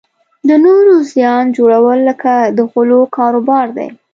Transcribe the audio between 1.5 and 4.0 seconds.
جوړول لکه د غولو کاروبار دی.